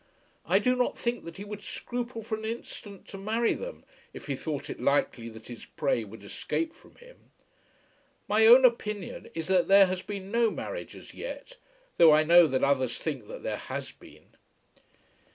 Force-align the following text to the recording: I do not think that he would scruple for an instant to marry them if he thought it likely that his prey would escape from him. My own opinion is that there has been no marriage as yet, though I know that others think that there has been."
I 0.47 0.57
do 0.57 0.75
not 0.75 0.97
think 0.97 1.25
that 1.25 1.37
he 1.37 1.45
would 1.45 1.61
scruple 1.61 2.23
for 2.23 2.35
an 2.35 2.43
instant 2.43 3.07
to 3.09 3.19
marry 3.19 3.53
them 3.53 3.85
if 4.13 4.25
he 4.25 4.35
thought 4.35 4.67
it 4.67 4.81
likely 4.81 5.29
that 5.29 5.45
his 5.45 5.65
prey 5.65 6.03
would 6.03 6.23
escape 6.23 6.73
from 6.73 6.95
him. 6.95 7.29
My 8.27 8.47
own 8.47 8.65
opinion 8.65 9.29
is 9.35 9.45
that 9.47 9.67
there 9.67 9.85
has 9.85 10.01
been 10.01 10.31
no 10.31 10.49
marriage 10.49 10.95
as 10.95 11.13
yet, 11.13 11.57
though 11.97 12.11
I 12.13 12.23
know 12.23 12.47
that 12.47 12.63
others 12.63 12.97
think 12.97 13.27
that 13.27 13.43
there 13.43 13.57
has 13.57 13.91
been." 13.91 14.29